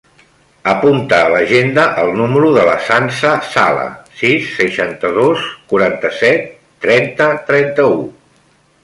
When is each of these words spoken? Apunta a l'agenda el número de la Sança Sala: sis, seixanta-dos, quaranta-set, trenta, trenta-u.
Apunta 0.69 1.17
a 1.25 1.27
l'agenda 1.33 1.83
el 2.03 2.07
número 2.21 2.49
de 2.55 2.63
la 2.69 2.73
Sança 2.87 3.33
Sala: 3.49 3.85
sis, 4.23 4.47
seixanta-dos, 4.63 5.45
quaranta-set, 5.75 6.49
trenta, 6.87 7.29
trenta-u. 7.51 8.01